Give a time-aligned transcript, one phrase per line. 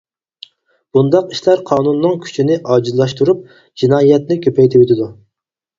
[0.97, 3.45] بۇنداق ئىشلار قانۇننىڭ كۈچىنى ئاجىزلاشتۇرۇپ،
[3.83, 5.15] جىنايەتنى كۆپەيتىۋېتىدۇ.